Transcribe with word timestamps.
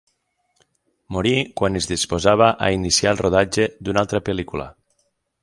Morí 1.17 1.33
quan 1.61 1.79
es 1.81 1.89
disposava 1.91 2.49
a 2.69 2.71
iniciar 2.79 3.13
el 3.17 3.21
rodatge 3.21 3.69
d'una 3.85 4.05
altra 4.05 4.25
pel·lícula. 4.33 4.69